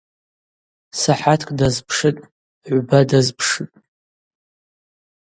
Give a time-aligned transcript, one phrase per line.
[0.99, 2.21] Сахӏаткӏ дазпшытӏ,
[2.65, 3.73] гӏвба дазпшытӏ.